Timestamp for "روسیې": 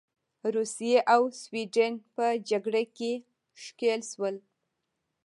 0.55-0.97